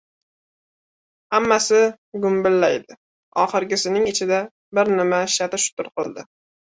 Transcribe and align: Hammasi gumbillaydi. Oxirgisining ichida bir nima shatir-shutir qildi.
Hammasi 1.39 1.81
gumbillaydi. 2.23 2.97
Oxirgisining 3.43 4.09
ichida 4.13 4.41
bir 4.79 4.93
nima 5.01 5.21
shatir-shutir 5.37 5.93
qildi. 6.01 6.27